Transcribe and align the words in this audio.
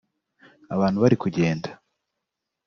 abantu 0.73 0.97
bari 1.03 1.15
kugenda 1.23 1.69